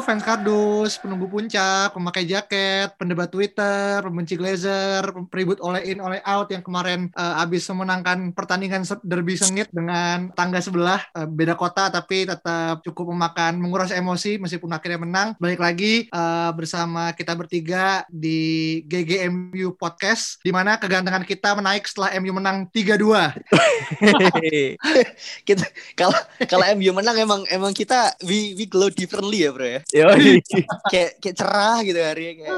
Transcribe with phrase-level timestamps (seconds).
[0.00, 6.24] Halo fans kardus, penunggu puncak, pemakai jaket, pendebat Twitter, pembenci Glazer, peribut oleh in oleh
[6.24, 11.92] out yang kemarin uh, habis memenangkan pertandingan derby sengit dengan tangga sebelah uh, beda kota
[11.92, 15.28] tapi tetap cukup memakan menguras emosi meskipun akhirnya menang.
[15.36, 22.16] Balik lagi uh, bersama kita bertiga di GGMU podcast di mana kegantengan kita menaik setelah
[22.24, 23.04] MU menang 3-2.
[25.44, 26.16] kita kalau
[26.48, 29.84] kalau MU menang emang emang kita we we glow differently ya bro ya.
[29.90, 30.06] Yo,
[30.92, 32.54] kayak kayak cerah gitu hari kayak.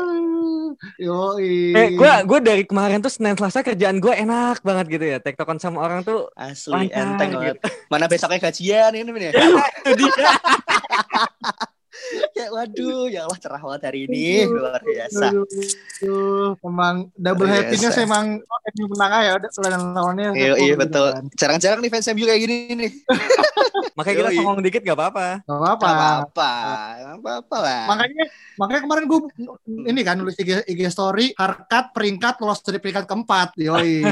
[1.00, 5.18] Yo, eh, gue gue dari kemarin tuh Senin Selasa kerjaan gue enak banget gitu ya.
[5.22, 7.56] Tektokan sama orang tuh asli lancar, enteng banget.
[7.56, 7.68] Gitu.
[7.88, 9.30] Mana besoknya gajian ini nih.
[9.80, 10.32] Itu dia.
[12.38, 14.48] ya waduh ya Allah cerah banget hari ini.
[14.48, 15.26] Luar biasa.
[15.32, 21.12] aduh, emang double happiness emang MU menang ya lawan lawannya iya iya betul.
[21.12, 21.24] kan.
[21.36, 22.92] jarang-jarang nih fans MU kayak gini nih.
[23.98, 25.44] Makanya kita songong dikit gak apa-apa.
[25.44, 25.86] Gak apa-apa.
[25.86, 26.50] Gak apa-apa
[27.02, 27.84] gak apa-apa lah.
[27.92, 28.24] Makanya
[28.56, 29.20] makanya kemarin gue
[29.88, 34.04] ini kan nulis IG, IG story harkat peringkat lolos dari peringkat keempat yoi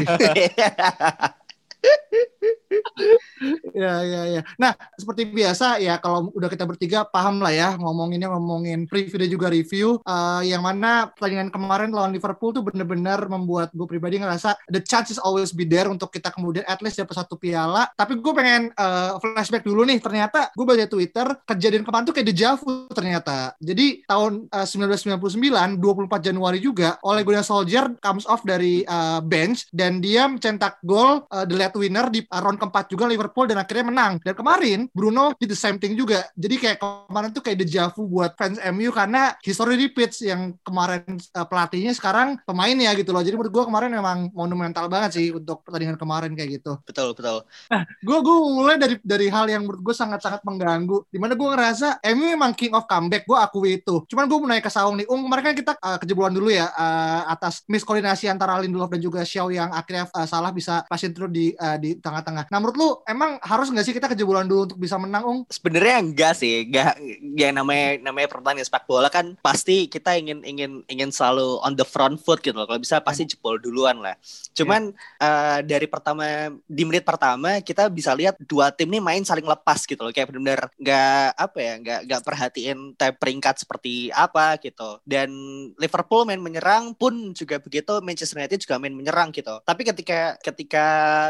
[3.75, 4.43] ya ya ya.
[4.57, 9.31] Nah seperti biasa ya kalau udah kita bertiga paham lah ya ngomonginnya ngomongin preview dan
[9.31, 9.99] juga review.
[10.07, 15.11] Uh, yang mana pertandingan kemarin lawan Liverpool tuh bener-bener membuat gue pribadi ngerasa the chance
[15.11, 17.91] is always be there untuk kita kemudian at least dapat satu piala.
[17.99, 19.99] Tapi gue pengen uh, flashback dulu nih.
[19.99, 23.57] Ternyata gue baca Twitter kejadian kemarin tuh kayak dejavu ternyata.
[23.59, 29.67] Jadi tahun uh, 1999 24 Januari juga oleh Gunnar Solskjaer comes off dari uh, bench
[29.73, 33.59] dan dia mencetak gol uh, the late winner di uh, round keempat juga Liverpool dan
[33.59, 34.13] akhirnya menang.
[34.21, 36.29] Dan kemarin Bruno did the same thing juga.
[36.37, 36.79] Jadi kayak
[37.09, 41.03] kemarin tuh kayak dejavu buat fans MU karena history repeats yang kemarin
[41.35, 43.25] uh, pelatihnya sekarang pemainnya gitu loh.
[43.25, 46.77] Jadi menurut gue kemarin memang monumental banget sih untuk pertandingan kemarin kayak gitu.
[46.85, 47.49] Betul betul.
[47.73, 51.09] Nah, gue gue mulai dari dari hal yang menurut gue sangat sangat mengganggu.
[51.09, 53.25] Di mana gue ngerasa MU memang king of comeback.
[53.25, 54.05] Gue akui itu.
[54.05, 55.09] Cuman gue mau naik ke Saung nih.
[55.09, 59.23] Um kemarin kan kita uh, kejebolan dulu ya uh, atas miskoordinasi antara Lindelof dan juga
[59.23, 62.50] Xiao yang akhirnya uh, salah bisa pasin terus di uh, di tengah-tengah.
[62.51, 65.41] Nah menurut lu emang harus nggak sih kita kejebolan dulu untuk bisa menang, Ung?
[65.47, 66.99] Sebenarnya enggak sih, enggak.
[67.39, 71.87] Ya namanya namanya pertandingan sepak bola kan pasti kita ingin ingin ingin selalu on the
[71.87, 72.67] front foot gitu loh.
[72.67, 73.31] Kalau bisa pasti hmm.
[73.31, 74.19] jebol duluan lah.
[74.51, 75.23] Cuman yeah.
[75.23, 79.87] uh, dari pertama di menit pertama kita bisa lihat dua tim ini main saling lepas
[79.87, 80.11] gitu loh.
[80.11, 84.99] Kayak benar-benar nggak apa ya, nggak nggak perhatiin peringkat seperti apa gitu.
[85.07, 85.31] Dan
[85.79, 89.63] Liverpool main menyerang pun juga begitu, Manchester United juga main menyerang gitu.
[89.63, 90.87] Tapi ketika ketika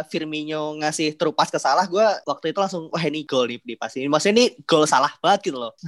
[0.09, 4.05] Firmino ngasih true pass ke salah gue waktu itu langsung wah ini gol nih, pasti.
[4.07, 5.73] Maksudnya ini gol salah banget gitu loh.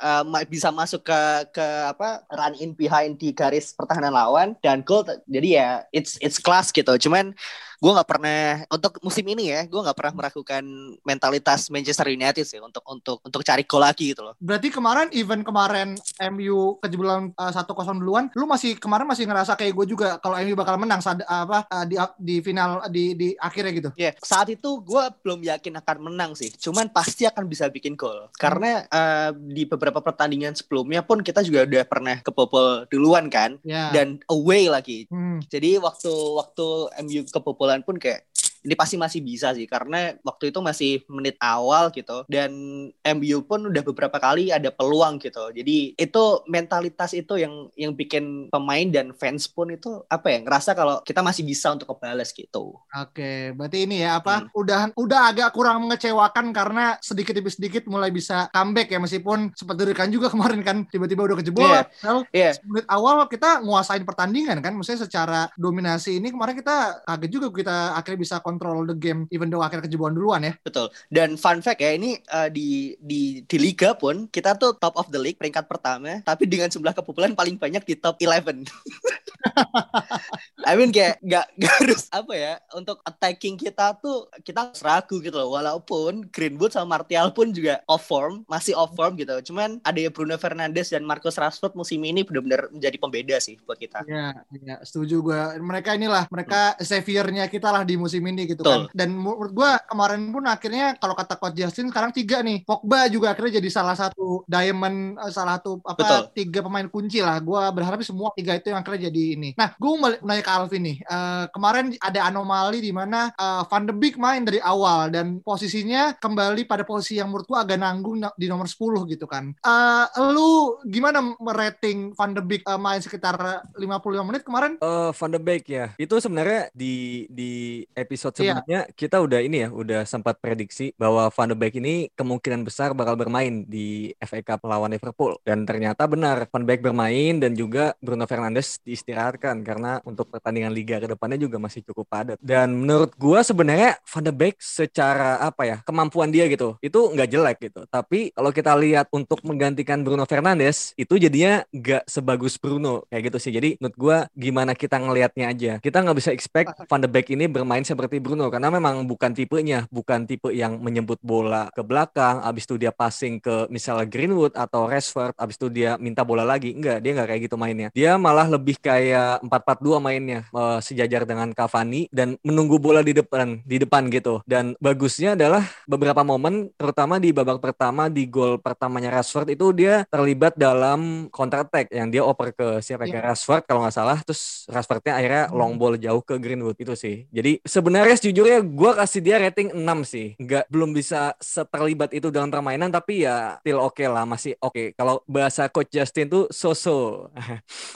[0.00, 1.20] Uh, bisa masuk ke
[1.52, 6.40] ke apa run in behind di garis pertahanan lawan dan gol jadi ya it's it's
[6.40, 6.96] class gitu.
[6.96, 7.36] Cuman
[7.80, 10.62] gue nggak pernah untuk musim ini ya gue nggak pernah meragukan
[11.00, 14.36] mentalitas Manchester United sih untuk untuk untuk cari gol lagi gitu loh.
[14.36, 15.88] Berarti kemarin event kemarin
[16.28, 20.36] MU kejebolan uh, satu kosong duluan, lu masih kemarin masih ngerasa kayak gue juga kalau
[20.44, 23.90] MU bakal menang saat apa uh, di di final di di akhirnya gitu.
[23.96, 24.14] Ya yeah.
[24.20, 28.84] saat itu gue belum yakin akan menang sih, cuman pasti akan bisa bikin gol karena
[28.92, 33.88] uh, di beberapa pertandingan sebelumnya pun kita juga udah pernah kebobol duluan kan yeah.
[33.88, 35.08] dan away lagi.
[35.08, 35.40] Hmm.
[35.48, 36.66] Jadi waktu waktu
[37.08, 38.26] MU kebobol kebobolan pun kayak
[38.60, 42.52] ini pasti masih bisa sih karena waktu itu masih menit awal gitu dan
[42.92, 48.52] MU pun udah beberapa kali ada peluang gitu jadi itu mentalitas itu yang yang bikin
[48.52, 52.76] pemain dan fans pun itu apa ya ngerasa kalau kita masih bisa untuk kebales gitu
[52.76, 54.60] oke berarti ini ya apa hmm.
[54.60, 59.76] udah udah agak kurang mengecewakan karena sedikit demi sedikit mulai bisa comeback ya meskipun sempat
[59.80, 61.84] dirikan juga kemarin kan tiba-tiba udah kejebol yeah.
[62.04, 62.52] well, yeah.
[62.68, 67.76] menit awal kita nguasain pertandingan kan maksudnya secara dominasi ini kemarin kita kaget juga kita
[67.96, 70.52] akhirnya bisa control the game even though akhirnya kejebolan duluan ya.
[70.66, 70.90] Betul.
[71.06, 75.06] Dan fun fact ya, ini uh, di di di liga pun kita tuh top of
[75.14, 78.66] the league peringkat pertama, tapi dengan jumlah kebobolan paling banyak di top 11.
[80.70, 85.18] I mean kayak gak, gak harus apa ya untuk attacking kita tuh kita harus ragu
[85.18, 85.50] gitu loh.
[85.58, 89.34] Walaupun Greenwood sama Martial pun juga off form masih off form gitu.
[89.50, 94.06] Cuman ada Bruno Fernandes dan Marcus Rashford musim ini benar-benar menjadi pembeda sih buat kita.
[94.06, 96.86] Ya, ya setuju gue mereka inilah mereka hmm.
[96.86, 98.86] saviornya kita lah di musim ini gitu Betul.
[98.86, 98.94] kan.
[98.94, 102.62] Dan menurut gue kemarin pun akhirnya kalau kata coach Justin sekarang tiga nih.
[102.62, 106.20] Pogba juga akhirnya jadi salah satu diamond eh, salah satu apa Betul.
[106.38, 107.42] tiga pemain kunci lah.
[107.42, 109.50] Gue berharap semua tiga itu yang akhirnya jadi ini.
[109.58, 113.88] Nah gue mau nanya ke Alvin nih uh, kemarin ada anomali di mana uh, Van
[113.88, 118.20] de Beek main dari awal dan posisinya kembali pada posisi yang menurut gue agak nanggung
[118.36, 123.64] di nomor 10 gitu kan uh, lu gimana merating Van de Beek uh, main sekitar
[123.72, 128.60] 55 menit kemarin uh, Van de Beek ya itu sebenarnya di di episode iya.
[128.60, 128.94] sebelumnya yeah.
[128.94, 133.16] kita udah ini ya udah sempat prediksi bahwa Van de Beek ini kemungkinan besar bakal
[133.16, 137.96] bermain di FA Cup melawan Liverpool dan ternyata benar Van de Beek bermain dan juga
[138.02, 142.40] Bruno Fernandes diistirahatkan karena untuk pertandingan liga ke depannya juga masih cukup padat.
[142.40, 147.28] Dan menurut gua sebenarnya Van de Beek secara apa ya, kemampuan dia gitu, itu nggak
[147.28, 147.84] jelek gitu.
[147.92, 153.38] Tapi kalau kita lihat untuk menggantikan Bruno Fernandes, itu jadinya nggak sebagus Bruno kayak gitu
[153.38, 153.52] sih.
[153.52, 155.72] Jadi menurut gua gimana kita ngelihatnya aja.
[155.84, 159.84] Kita nggak bisa expect Van de Beek ini bermain seperti Bruno karena memang bukan tipenya,
[159.92, 164.86] bukan tipe yang menyebut bola ke belakang, abis itu dia passing ke misalnya Greenwood atau
[164.86, 166.72] Rashford, abis itu dia minta bola lagi.
[166.72, 167.88] Enggak, dia nggak kayak gitu mainnya.
[167.90, 173.62] Dia malah lebih kayak 4-4-2 mainnya uh, sejajar dengan Cavani dan menunggu bola di depan
[173.66, 174.44] di depan gitu.
[174.46, 180.06] Dan bagusnya adalah beberapa momen terutama di babak pertama di gol pertamanya Rashford itu dia
[180.06, 183.34] terlibat dalam counter attack yang dia oper ke siapa ya, yeah.
[183.34, 185.56] Rashford kalau nggak salah terus Rashfordnya akhirnya hmm.
[185.58, 187.26] long ball jauh ke Greenwood itu sih.
[187.34, 190.26] Jadi sebenarnya sejujurnya gue kasih dia rating 6 sih.
[190.38, 194.72] Nggak belum bisa seterlibat itu dalam permainan tapi ya still oke okay lah masih oke.
[194.72, 194.86] Okay.
[194.94, 197.32] Kalau bahasa coach Justin tuh so-so.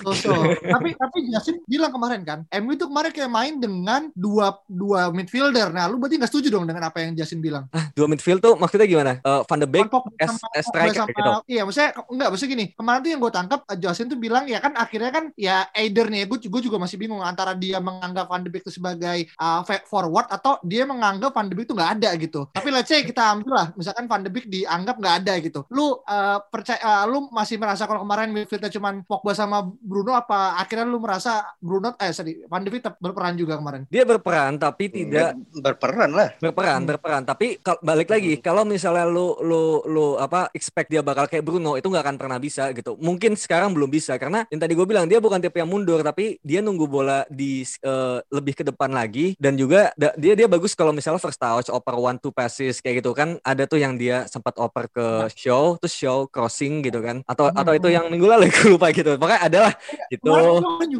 [0.02, 0.32] So-so.
[0.74, 5.70] tapi tapi Justin bilang kemarin kan, MU itu kemarin kayak main dengan dua dua midfielder.
[5.70, 7.68] Nah, lu berarti nggak setuju dong dengan apa yang Justin bilang?
[7.70, 9.12] Ah, dua midfield tuh maksudnya gimana?
[9.22, 9.88] Uh, Van de Beek
[10.18, 11.30] as, as striker sama, gitu.
[11.46, 12.64] Iya, maksudnya enggak maksudnya gini.
[12.72, 16.08] Kemarin tuh yang gue tangkap uh, Justin tuh bilang ya kan akhirnya kan ya either
[16.08, 19.60] nih gue gue juga masih bingung antara dia menganggap Van de Beek itu sebagai uh,
[19.84, 22.40] forward atau dia menganggap Van de Beek itu nggak ada gitu.
[22.54, 25.60] Tapi let's say kita ambil lah, misalkan Van de Beek dianggap nggak ada gitu.
[25.68, 30.56] Lu uh, percaya uh, lu masih merasa kalau kemarin midfieldnya cuma Pogba sama Bruno apa
[30.58, 33.82] akhirnya lu merasa Bruno eh sorry Van de Beek berperan juga kemarin.
[33.90, 35.28] Dia berperan tapi hmm, tidak
[35.58, 36.28] berperan lah.
[36.38, 36.90] Berperan, hmm.
[36.94, 37.22] berperan.
[37.26, 37.46] Tapi
[37.82, 38.42] balik lagi, hmm.
[38.42, 42.38] kalau misalnya lu lu lu apa expect dia bakal kayak Bruno itu nggak akan pernah
[42.38, 42.94] bisa gitu.
[42.96, 46.38] Mungkin sekarang belum bisa karena yang tadi gue bilang dia bukan tipe yang mundur tapi
[46.40, 50.76] dia nunggu bola di uh, lebih ke depan lagi dan juga da, dia dia bagus
[50.78, 54.28] kalau misalnya first touch oper one two passes kayak gitu kan ada tuh yang dia
[54.30, 57.60] sempat oper ke show terus show crossing gitu kan atau hmm.
[57.60, 59.16] atau itu yang minggu lalu gue lupa gitu.
[59.18, 59.74] Pokoknya ada lah
[60.12, 60.32] gitu.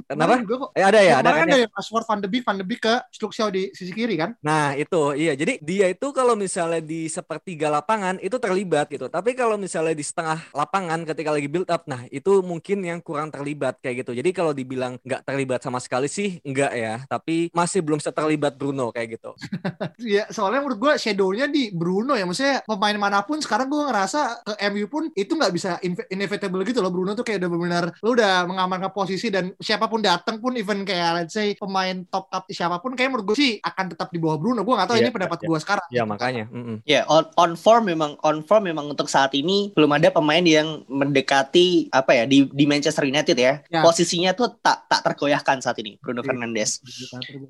[0.09, 0.35] Kenapa?
[0.75, 1.69] Eh, ada ya, ada kan ya.
[1.69, 4.33] password Van de Beek, Van de Beek ke Sluxiao di sisi kiri kan?
[4.41, 5.37] Nah itu iya.
[5.37, 9.13] Jadi dia itu kalau misalnya di sepertiga lapangan itu terlibat gitu.
[9.13, 13.29] Tapi kalau misalnya di setengah lapangan ketika lagi build up, nah itu mungkin yang kurang
[13.29, 14.17] terlibat kayak gitu.
[14.17, 17.05] Jadi kalau dibilang nggak terlibat sama sekali sih enggak ya.
[17.05, 19.33] Tapi masih belum seterlibat Bruno kayak gitu.
[20.05, 22.29] Iya soalnya menurut gue shadownya di Bruno ya.
[22.29, 25.71] Maksudnya pemain mana pun sekarang gue ngerasa ke MU pun itu nggak bisa
[26.13, 26.93] inevitable gitu loh.
[26.93, 30.87] Bruno tuh kayak udah benar lu udah mengamankan posisi dan siapa pun datang pun even
[30.87, 34.19] kayak let's say pemain top top siapa pun kayak menurut gue sih akan tetap di
[34.21, 34.63] bawah Bruno.
[34.63, 35.49] Gue gak tahu yeah, ini pendapat yeah.
[35.49, 35.87] gue sekarang.
[35.89, 36.45] Ya yeah, makanya.
[36.51, 36.77] Mm -mm.
[36.85, 40.43] Ya yeah, on, on form memang on form memang untuk saat ini belum ada pemain
[40.43, 43.61] yang mendekati apa ya di di Manchester United ya.
[43.69, 43.83] Yeah.
[43.83, 46.29] Posisinya tuh tak tak tergoyahkan saat ini Bruno yeah.
[46.29, 46.71] Fernandes.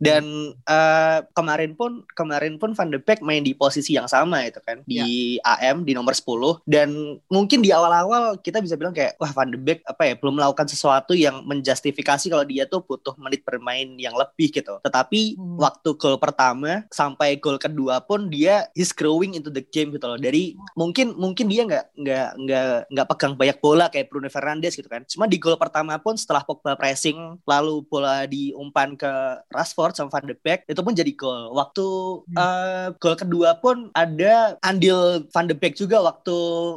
[0.00, 4.60] Dan uh, kemarin pun kemarin pun Van de Beek main di posisi yang sama itu
[4.62, 5.58] kan di yeah.
[5.58, 9.58] AM di nomor 10 dan mungkin di awal-awal kita bisa bilang kayak wah Van de
[9.58, 14.14] Beek apa ya belum melakukan sesuatu yang menjustifikasi kalau dia tuh butuh menit bermain yang
[14.14, 14.78] lebih gitu.
[14.78, 15.58] Tetapi hmm.
[15.58, 20.14] waktu gol pertama sampai gol kedua pun dia is growing into the game gitu loh.
[20.14, 20.78] Dari hmm.
[20.78, 25.02] mungkin mungkin dia nggak nggak nggak nggak pegang banyak bola kayak Bruno Fernandes gitu kan.
[25.10, 29.10] Cuma di gol pertama pun setelah Pogba pressing lalu bola diumpan ke
[29.50, 31.50] Rashford sama Van de Beek itu pun jadi gol.
[31.58, 31.86] Waktu
[32.30, 32.36] hmm.
[32.38, 36.36] uh, gol kedua pun ada andil Van de Beek juga waktu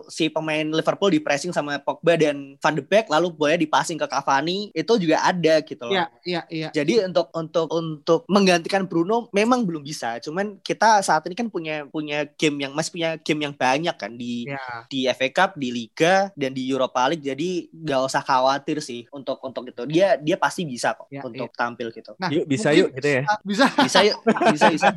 [0.10, 4.08] si pemain Liverpool di pressing sama Pogba dan Van de Beek lalu boleh dipassing ke
[4.10, 5.94] Cavani itu juga ada gitu loh.
[5.94, 6.70] Iya, iya, iya.
[6.74, 10.20] Jadi untuk untuk untuk menggantikan Bruno memang belum bisa.
[10.20, 14.12] Cuman kita saat ini kan punya punya game yang masih punya game yang banyak kan
[14.16, 14.60] di ya.
[14.88, 17.24] di FA Cup, di Liga dan di Europa League.
[17.24, 19.84] Jadi nggak usah khawatir sih untuk untuk itu.
[19.88, 21.58] Dia dia pasti bisa kok ya, untuk ya.
[21.58, 22.12] tampil gitu.
[22.20, 23.24] Nah, yuk bisa yuk gitu ya.
[23.44, 23.66] Bisa.
[23.88, 24.20] Bisa yuk.
[24.52, 24.90] bisa bisa.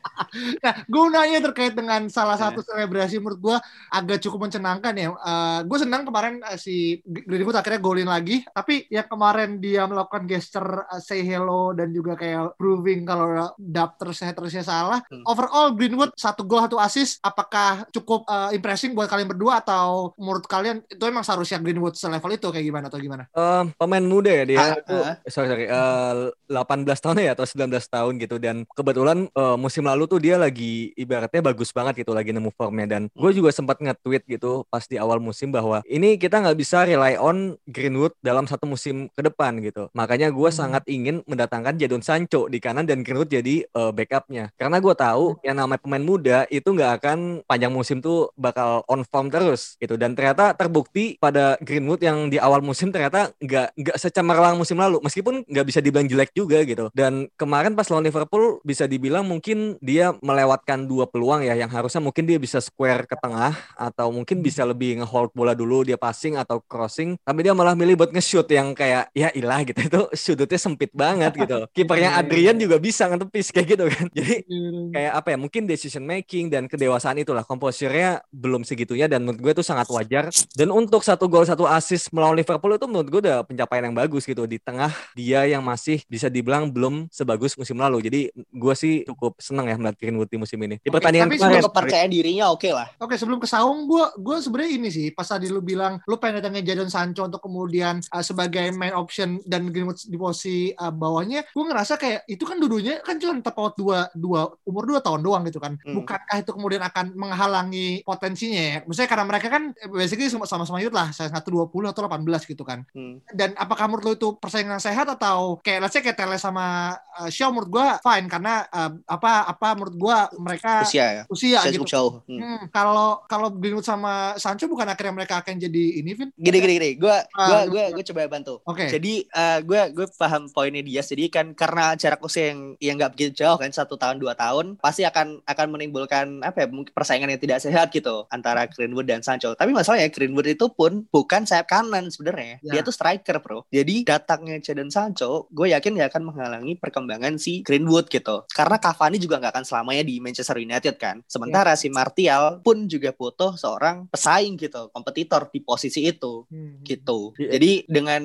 [0.64, 3.56] nah, gunanya terkait dengan salah satu selebrasi menurut gue
[3.94, 5.08] agak cukup mencenangkan ya.
[5.14, 10.26] Uh, gue senang kemarin uh, si Greenwood akhirnya golin lagi, tapi ya kemarin dia melakukan
[10.26, 15.02] gesture uh, say hello dan juga kayak proving kalau dap terusnya salah.
[15.10, 15.24] Hmm.
[15.26, 20.46] Overall Greenwood satu gol satu assist, apakah cukup uh, impressing buat kalian berdua atau menurut
[20.46, 23.24] kalian itu emang seharusnya Greenwood selevel itu kayak gimana atau gimana?
[23.34, 24.58] Um, pemain muda ya dia.
[24.88, 25.14] Uh, uh.
[25.26, 25.66] Sorry sorry.
[25.66, 30.40] Uh, 18 tahun ya atau 19 tahun gitu dan kebetulan uh, musim lalu tuh dia
[30.40, 34.84] lagi ibaratnya bagus banget gitu lagi nemu formnya dan gue juga sempat nge-tweet gitu pas
[34.88, 39.20] di awal musim bahwa ini kita nggak bisa rely on Greenwood dalam satu musim ke
[39.20, 40.58] depan gitu makanya gue hmm.
[40.58, 44.50] sangat ingin mendatangkan Jadon Sancho di kanan dan Greenwood jadi uh, backupnya.
[44.56, 45.44] Karena gue tahu hmm.
[45.44, 49.94] yang namanya pemain muda itu nggak akan panjang musim tuh bakal on form terus gitu.
[49.94, 55.00] Dan ternyata terbukti pada Greenwood yang di awal musim ternyata nggak nggak secemerlang musim lalu.
[55.04, 56.90] Meskipun nggak bisa dibilang jelek juga gitu.
[56.92, 62.02] Dan kemarin pas lawan Liverpool bisa dibilang mungkin dia melewatkan dua peluang ya yang harusnya
[62.02, 66.36] mungkin dia bisa square ke tengah atau mungkin bisa lebih ngehold bola dulu dia passing
[66.40, 67.16] atau crossing.
[67.22, 69.80] Tapi dia malah milih buat nge-shoot yang kayak ya ilah gitu.
[69.88, 70.00] Itu
[70.38, 71.66] sudutnya sempit banget gitu.
[71.82, 74.06] Kipernya Adrian juga bisa ngetepis kayak gitu kan.
[74.16, 77.42] Jadi iya, kayak apa ya mungkin decision making dan kedewasaan itulah.
[77.42, 80.30] Komposernya belum segitunya dan menurut gue itu sangat wajar.
[80.54, 84.22] Dan untuk satu gol satu assist melawan Liverpool itu menurut gue udah pencapaian yang bagus
[84.22, 84.46] gitu.
[84.46, 87.98] Di tengah dia yang masih bisa dibilang belum sebagus musim lalu.
[88.06, 90.78] Jadi gue sih cukup seneng ya melihat Greenwood di musim ini.
[90.78, 92.86] Di pertandingan tapi sebelum kepercayaan dirinya oke okay lah.
[93.02, 96.14] Oke, okay, sebelum ke Saung gue gue sebenarnya ini sih pas tadi lu bilang lu
[96.14, 100.92] pengen datangin Jadon Sancho untuk kemudian uh, sebagai main option dan Greenwood di posisi uh,
[100.92, 105.24] bawahnya, gue ngerasa kayak itu kan dudunya kan cuma tepat dua dua umur dua tahun
[105.24, 105.80] doang gitu kan.
[105.80, 105.96] Hmm.
[106.04, 108.76] Bukankah itu kemudian akan menghalangi potensinya ya?
[108.84, 112.44] Misalnya karena mereka kan basically sama-sama youth lah, saya satu dua puluh atau delapan belas
[112.44, 112.84] gitu kan.
[112.92, 113.24] Hmm.
[113.32, 117.30] Dan apakah menurut lu itu persaingan sehat atau kayak let's say kayak Tele sama uh,
[117.32, 121.70] Shaw menurut gue fine karena uh, apa apa menurut gua mereka usia ya usia, usia
[121.72, 121.86] gitu.
[121.86, 122.40] jauh hmm.
[122.40, 126.74] hmm, kalau kalau Greenwood sama Sancho bukan akhirnya mereka akan jadi ini Vin gini gini
[126.76, 128.88] gini gua uh, gua gua, gua coba bantu oke okay.
[128.90, 133.14] jadi uh, gua gua paham poinnya dia jadi kan karena jarak usia yang yang nggak
[133.14, 137.30] begitu jauh kan satu tahun dua tahun pasti akan akan menimbulkan apa ya mungkin persaingan
[137.30, 141.70] yang tidak sehat gitu antara Greenwood dan Sancho tapi masalahnya Greenwood itu pun bukan sayap
[141.70, 142.72] kanan sebenarnya ya.
[142.74, 147.62] dia tuh striker bro jadi datangnya Jadon Sancho gue yakin dia akan menghalangi perkembangan si
[147.62, 151.20] Greenwood gitu karena Cavani juga nggak akan selamanya di Manchester United kan.
[151.28, 151.80] Sementara yeah.
[151.80, 156.82] si Martial pun juga butuh seorang pesaing gitu, kompetitor di posisi itu hmm.
[156.88, 157.36] gitu.
[157.36, 158.24] Jadi dengan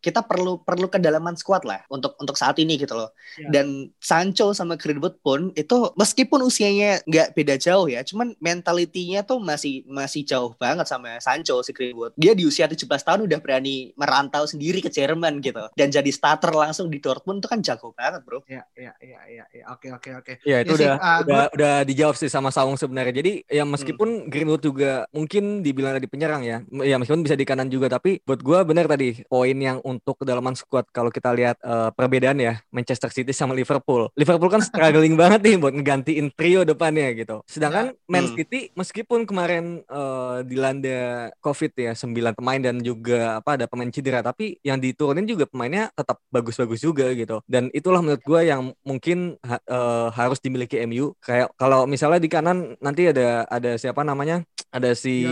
[0.00, 0.88] kita perlu perlu
[1.20, 3.12] kedalaman squad lah untuk untuk saat ini gitu loh.
[3.36, 3.60] Yeah.
[3.60, 3.66] Dan
[4.00, 9.84] Sancho sama Greenwood pun itu meskipun usianya nggak beda jauh ya, cuman mentalitinya tuh masih
[9.84, 12.16] masih jauh banget sama Sancho si Greenwood.
[12.16, 16.56] Dia di usia 17 tahun udah berani merantau sendiri ke Jerman gitu dan jadi starter
[16.56, 18.40] langsung di Dortmund itu kan jago banget, Bro.
[18.48, 19.64] Iya, iya, iya, iya.
[19.68, 20.32] Oke, oke, oke.
[20.48, 23.20] Iya, itu ya udah uh, udah udah dijawab sih sama Saung sebenarnya.
[23.20, 24.28] Jadi ya meskipun hmm.
[24.32, 28.40] Greenwood juga mungkin dibilang di penyerang ya, ya meskipun bisa di kanan juga, tapi buat
[28.40, 33.10] gue benar tadi poin yang untuk kedalaman squad kalau kita lihat uh, perbedaan ya Manchester
[33.12, 34.08] City sama Liverpool.
[34.16, 37.42] Liverpool kan struggling banget nih buat ngegantiin trio depannya gitu.
[37.44, 37.98] Sedangkan ya.
[38.08, 38.34] Man hmm.
[38.38, 44.24] City meskipun kemarin uh, dilanda COVID ya 9 pemain dan juga apa ada pemain cedera,
[44.24, 47.42] tapi yang diturunin juga pemainnya tetap bagus-bagus juga gitu.
[47.44, 52.78] Dan itulah menurut gue yang mungkin uh, harus dimiliki MU kayak kalau misalnya di kanan
[52.78, 55.26] nanti ada ada siapa namanya ada si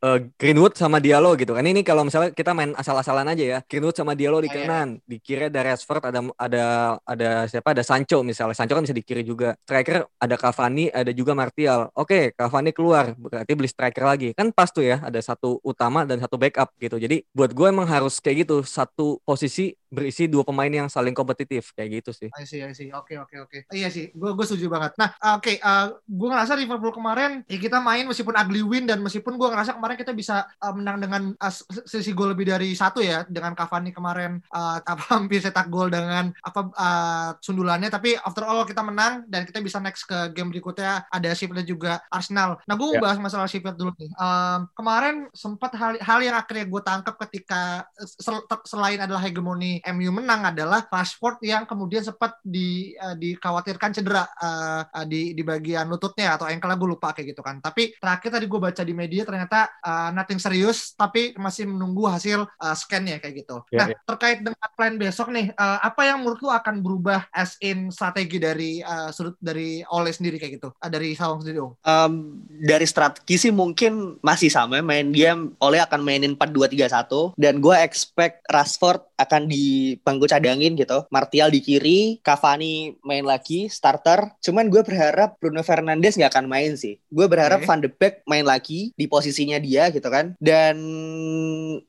[0.00, 3.94] uh, Greenwood sama Diallo gitu kan ini kalau misalnya kita main asal-asalan aja ya Greenwood
[3.94, 6.64] sama Diallo di kanan di kiri ada Rashford ada ada
[7.02, 7.74] ada siapa?
[7.74, 8.56] Ada Sancho misalnya.
[8.56, 9.54] Sancho kan bisa di kiri juga.
[9.66, 11.90] Striker ada Cavani ada juga Martial.
[11.94, 13.12] Oke Cavani keluar.
[13.14, 14.28] Berarti beli striker lagi.
[14.34, 16.96] Kan pas tuh ya ada satu utama dan satu backup gitu.
[16.96, 18.62] Jadi buat gue emang harus kayak gitu.
[18.64, 22.28] Satu posisi berisi dua pemain yang saling kompetitif kayak gitu sih.
[22.36, 22.92] I see, I see.
[22.92, 23.58] Oke, oke, oke.
[23.72, 24.92] Iya sih, gue gue setuju banget.
[25.00, 29.00] Nah, oke, okay, uh, gue ngerasa Liverpool kemarin ya kita main meskipun ugly win dan
[29.00, 31.52] meskipun gue ngerasa kemarin kita bisa uh, menang dengan uh,
[31.88, 36.30] sisi gol lebih dari satu ya dengan Cavani kemarin uh, apa hampir cetak gol dengan
[36.44, 37.88] apa uh, sundulannya.
[37.88, 42.04] Tapi after all kita menang dan kita bisa next ke game berikutnya ada Sheffield juga
[42.12, 42.60] Arsenal.
[42.68, 43.02] Nah, gue yeah.
[43.02, 44.12] bahas masalah Sheffield dulu nih.
[44.20, 50.10] Um, kemarin sempat hal hal yang akhirnya gue tangkap ketika sel, selain adalah hegemoni MU
[50.10, 55.86] menang adalah Rashford yang kemudian sempat di uh, dikhawatirkan cedera uh, uh, di di bagian
[55.88, 57.60] lututnya atau ankle gue lupa kayak gitu kan.
[57.62, 62.46] Tapi terakhir tadi gue baca di media ternyata uh, nothing serius tapi masih menunggu hasil
[62.46, 63.62] uh, scan-nya kayak gitu.
[63.70, 64.00] Yeah, nah, yeah.
[64.06, 68.38] terkait dengan plan besok nih uh, apa yang menurut lu akan berubah as in strategi
[68.40, 70.68] dari uh, sudut dari Ole sendiri kayak gitu.
[70.78, 71.74] Uh, dari Sawang sendiri dong.
[71.84, 77.76] Um, dari strategi sih mungkin masih sama main game Ole akan mainin 4-2-3-1 dan gue
[77.78, 81.04] expect Rashford akan di di bangku cadangin gitu.
[81.12, 84.32] Martial di kiri, Cavani main lagi starter.
[84.40, 86.96] Cuman gue berharap Bruno Fernandes nggak akan main sih.
[87.12, 87.68] Gue berharap Oke.
[87.68, 90.32] Van de Beek main lagi di posisinya dia gitu kan.
[90.40, 90.80] Dan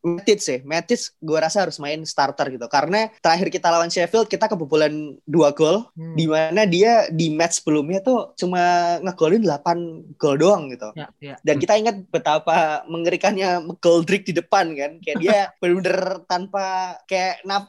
[0.04, 2.68] Matic sih, Matic gue rasa harus main starter gitu.
[2.68, 6.16] Karena terakhir kita lawan Sheffield kita kebobolan dua gol Hmm.
[6.16, 10.90] di mana dia di match sebelumnya tuh cuma ngegolin 8 gol doang gitu.
[10.98, 11.36] Ya, ya.
[11.46, 14.92] Dan kita ingat betapa mengerikannya Goldrick di depan kan.
[15.00, 17.69] Kayak dia bener-bener tanpa kayak naf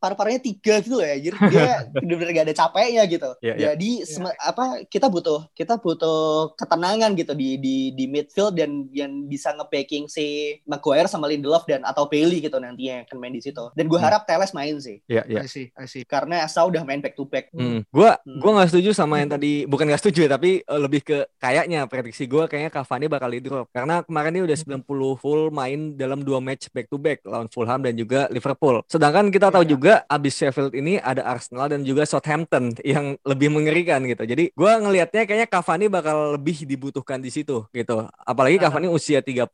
[0.00, 1.16] paru-parunya tiga gitu loh ya.
[1.20, 3.30] Jadi dia bener-bener gak ada capeknya gitu.
[3.38, 3.66] Iya, iya.
[3.70, 6.20] Jadi sem- apa kita butuh kita butuh
[6.56, 10.26] ketenangan gitu di di di midfield dan yang bisa nge-backing si
[10.64, 13.68] Maguire sama Lindelof dan atau Bailey gitu nantinya yang akan main di situ.
[13.72, 14.08] Dan gue Hmm.
[14.08, 15.04] harap Teles main sih.
[15.04, 15.40] Iya, iya.
[15.40, 16.02] I see, I see.
[16.02, 17.52] Karena Asa udah main back to back.
[17.52, 17.84] Hmm.
[17.90, 18.40] Gua Hmm.
[18.40, 21.84] gua nggak setuju sama yang tadi bukan nggak setuju ya, tapi eh, lebih ke kayaknya
[21.84, 24.82] prediksi gua kayaknya Cavani bakal di drop karena kemarin dia udah 90
[25.16, 28.80] full main dalam dua match back to back lawan Fulham dan juga Liverpool.
[28.86, 29.70] Sedangkan kita tahu Iya.
[29.70, 34.22] juga abis Sheffield ini ada Arsenal dan juga Southampton yang lebih mengerikan gitu.
[34.22, 38.06] Jadi gua ngelihatnya kayaknya Cavani bakal lebih dibutuhkan di situ gitu.
[38.22, 38.58] Apalagi.
[38.60, 39.50] Cavani usia 34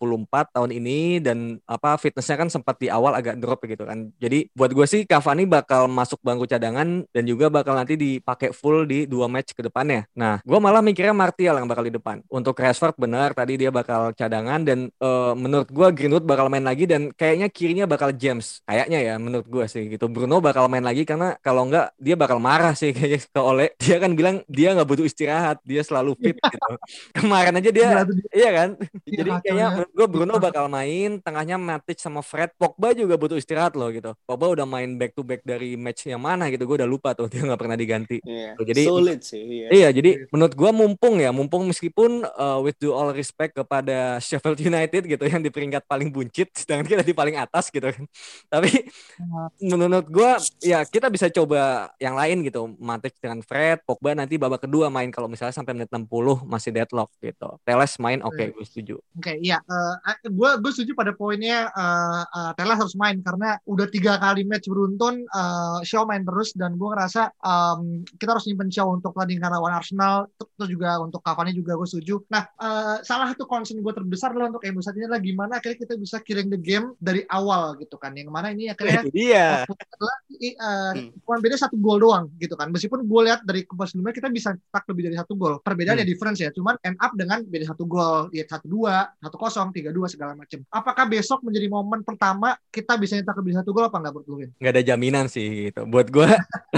[0.51, 4.11] tahun ini dan apa fitnessnya kan sempat di awal agak drop gitu kan.
[4.19, 8.83] Jadi buat gue sih Cavani bakal masuk bangku cadangan dan juga bakal nanti dipakai full
[8.85, 10.11] di dua match ke depannya.
[10.19, 12.21] Nah, gue malah mikirnya Martial yang bakal di depan.
[12.27, 16.85] Untuk Rashford benar tadi dia bakal cadangan dan eh, menurut gue Greenwood bakal main lagi
[16.91, 18.61] dan kayaknya kirinya bakal James.
[18.67, 20.11] Kayaknya ya menurut gue sih gitu.
[20.27, 23.79] Bruno bakal main lagi karena kalau enggak dia bakal marah sih kayaknya ke Ole.
[23.79, 26.71] Dia kan bilang dia nggak butuh istirahat, dia selalu fit gitu.
[27.15, 28.03] Kemarin aja dia.
[28.35, 28.69] Iya kan?
[29.07, 29.71] Iya, Jadi kayaknya ya.
[29.71, 32.51] menurut gue Bruno bakal main, tengahnya Matic sama Fred.
[32.59, 34.19] Pogba juga butuh istirahat loh gitu.
[34.27, 36.67] Pogba udah main back to back dari match yang mana gitu.
[36.67, 38.19] Gue udah lupa tuh dia nggak pernah diganti.
[38.27, 38.59] Iya.
[38.59, 39.39] Jadi- Sulit sih.
[39.47, 39.69] Iya.
[39.71, 44.59] Iya, jadi menurut gua mumpung ya, mumpung meskipun uh, with due all respect kepada Sheffield
[44.59, 48.03] United gitu yang di peringkat paling buncit, sedangkan kita di paling atas gitu kan.
[48.51, 48.91] Tapi
[49.63, 54.65] menurut gua ya kita bisa coba yang lain gitu, Matic dengan Fred, Pogba nanti babak
[54.65, 56.09] kedua main kalau misalnya sampai menit 60
[56.49, 57.61] masih deadlock gitu.
[57.69, 58.53] Teles main oke, Hmm.
[58.57, 58.97] gue setuju.
[59.21, 59.61] Oke, iya.
[60.25, 64.71] gue gue setuju pada poinnya uh, uh, Teles harus main karena udah tiga kali match
[64.71, 69.53] beruntun uh, Shaw main terus dan gue ngerasa um, kita harus nyimpen Shaw untuk pertandingan
[69.53, 72.23] lawan Arsenal ter- terus juga untuk Cavani juga gue setuju.
[72.33, 75.79] Nah, uh, salah satu concern gue terbesar adalah untuk MU saat ini adalah gimana akhirnya
[75.85, 78.15] kita bisa killing the game dari awal gitu kan.
[78.17, 79.05] Yang mana ini akhirnya
[79.67, 81.11] Itu uh, Hmm.
[81.19, 82.69] cuma beda satu gol doang gitu kan.
[82.69, 85.59] Meskipun gue lihat dari kebas sebelumnya kita bisa tak lebih dari satu gol.
[85.59, 86.13] Perbedaannya Hmm.
[86.13, 86.51] difference ya.
[86.51, 88.29] Cuman end up dengan beda satu gol.
[88.31, 90.63] Ya satu dua, satu kosong, tiga dua segala macam.
[90.69, 94.27] Apakah besok menjadi momen pertama kita bisa nyetak lebih dari satu gol apa nggak menurut
[94.29, 95.83] lu, nggak ada jaminan sih gitu.
[95.85, 96.29] Buat gua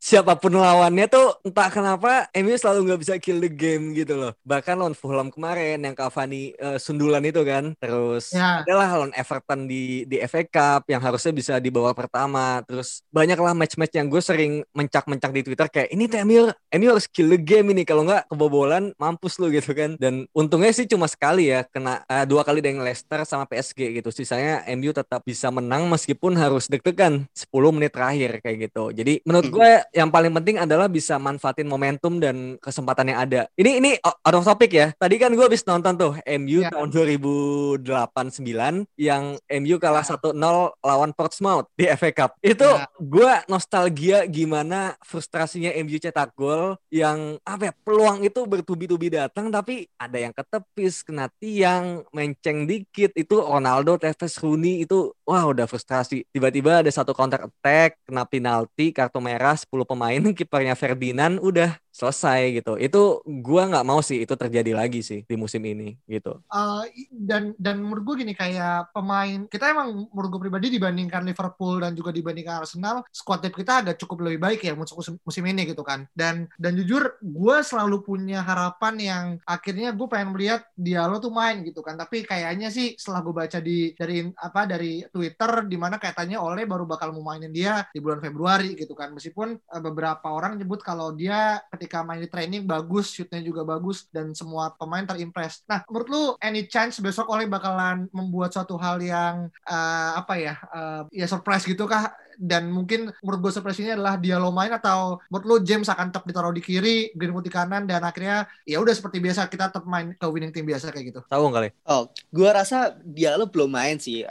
[0.00, 4.32] siapa pun lawannya tuh entah kenapa MU selalu nggak bisa kill the game gitu loh.
[4.42, 7.76] Bahkan lawan Fulham kemarin yang Cavani eh, sundulan itu kan.
[7.76, 8.64] Terus Ya.
[8.64, 12.63] adalah lawan Everton di di FA Cup yang harusnya bisa di bawah pertama.
[12.66, 17.06] Terus banyaklah match-match yang gue sering mencak-mencak di Twitter kayak ini tuh MU MU harus
[17.06, 19.96] kill the game ini kalau nggak kebobolan mampus lu gitu kan.
[19.96, 24.08] Dan untungnya sih cuma sekali ya kena eh, dua kali dengan Leicester sama PSG gitu.
[24.10, 28.90] Sisanya MU tetap bisa menang meskipun harus deg-degan 10 menit terakhir kayak gitu.
[28.90, 33.40] Jadi menurut gue yang paling penting adalah bisa manfaatin momentum dan kesempatan yang ada.
[33.54, 34.86] Ini ini out of topic ya.
[34.94, 36.70] Tadi kan gue habis nonton tuh MU Ya.
[36.70, 40.34] tahun 2008-9 yang MU kalah 1-0
[40.78, 42.30] lawan Portsmouth di FA Cup.
[42.38, 42.86] Itu Ya.
[43.00, 49.90] gue nostalgia gimana frustrasinya MU cetak gol yang apa ya peluang itu bertubi-tubi datang tapi
[49.98, 53.10] ada yang ketepis kena tiang menceng dikit.
[53.18, 56.26] Itu Ronaldo Tevez Rooney itu wah udah frustrasi.
[56.30, 62.58] Tiba-tiba ada satu counter attack kena penalti kartu merah 10 pemain kipernya Ferdinand udah selesai
[62.58, 62.74] gitu.
[62.74, 66.42] Itu gua nggak mau sih itu terjadi lagi sih di musim ini gitu.
[66.50, 66.82] Uh,
[67.14, 71.94] dan dan menurut gue gini kayak pemain kita emang menurut gue pribadi dibandingkan Liverpool dan
[71.94, 75.84] juga dibandingkan Arsenal squad depth kita agak cukup lebih baik ya musim, musim- ini gitu
[75.84, 76.08] kan.
[76.16, 81.60] Dan dan jujur gue selalu punya harapan yang akhirnya gue pengen melihat Diallo tuh main
[81.62, 81.94] gitu kan.
[82.00, 86.64] Tapi kayaknya sih setelah gue baca di dari apa dari Twitter di mana katanya Oleh
[86.64, 89.12] baru bakal mau mainin dia di bulan Februari gitu kan.
[89.12, 91.60] Meskipun uh, beberapa orang nyebut kalau dia
[92.04, 95.62] main di training bagus shootnya juga bagus dan semua pemain terimpress.
[95.68, 100.54] Nah menurut lu any chance besok Oleh bakalan membuat suatu hal yang eh, apa ya
[100.72, 104.72] eh, ya surprise gitu kah dan mungkin menurut gue surprise ini adalah dia lo main
[104.72, 108.80] atau menurut lu James akan tetap ditaruh di kiri Greenwood di kanan dan akhirnya ya
[108.80, 112.08] udah seperti biasa kita tetap main ke winning team biasa kayak gitu tahu kali Oh,
[112.32, 114.24] gue rasa Diallo belum main sih.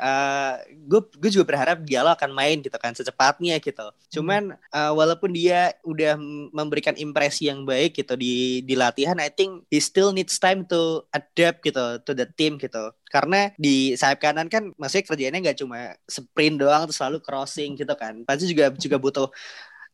[0.89, 3.85] gue gue juga berharap Diallo akan main gitu kan secepatnya gitu.
[4.09, 6.17] Cuman uh, walaupun dia udah
[6.49, 11.05] memberikan impresi yang baik gitu di di latihan I think he still needs time to
[11.13, 15.93] adapt gitu to the team gitu karena di sayap kanan kan maksudnya kerjanya nggak cuma
[16.09, 19.27] sprint doang terus selalu crossing gitu kan pasti juga juga butuh